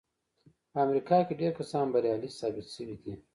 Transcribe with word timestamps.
په 0.71 0.77
امريکا 0.85 1.17
کې 1.27 1.33
ډېر 1.41 1.51
کسان 1.59 1.85
بريالي 1.93 2.29
ثابت 2.39 2.65
شوي 2.75 2.97
دي. 3.03 3.13